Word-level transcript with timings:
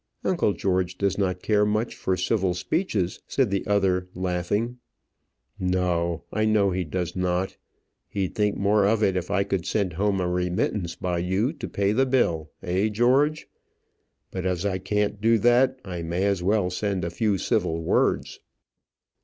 "Uncle 0.23 0.51
George 0.53 0.97
does 0.97 1.15
not 1.15 1.43
care 1.43 1.63
much 1.63 1.95
for 1.95 2.17
civil 2.17 2.55
speeches," 2.55 3.19
said 3.27 3.51
the 3.51 3.63
other, 3.67 4.09
laughing. 4.15 4.79
"No, 5.59 6.23
I 6.33 6.43
know 6.43 6.71
he 6.71 6.83
does 6.83 7.15
not; 7.15 7.55
he'd 8.09 8.33
think 8.33 8.57
more 8.57 8.83
of 8.87 9.03
it 9.03 9.15
if 9.15 9.29
I 9.29 9.43
could 9.43 9.63
send 9.63 9.93
home 9.93 10.19
a 10.19 10.27
remittance 10.27 10.95
by 10.95 11.19
you 11.19 11.53
to 11.53 11.67
pay 11.69 11.91
the 11.91 12.07
bill; 12.07 12.49
eh, 12.63 12.89
George? 12.89 13.47
But 14.31 14.43
as 14.43 14.65
I 14.65 14.79
can't 14.79 15.21
do 15.21 15.37
that, 15.37 15.79
I 15.85 16.01
may 16.01 16.23
as 16.25 16.41
well 16.41 16.71
send 16.71 17.05
a 17.05 17.11
few 17.11 17.37
civil 17.37 17.79
words." 17.83 18.39